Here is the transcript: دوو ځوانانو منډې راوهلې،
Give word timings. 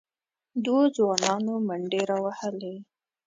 دوو 0.63 0.81
ځوانانو 0.95 1.53
منډې 1.67 2.01
راوهلې، 2.09 2.75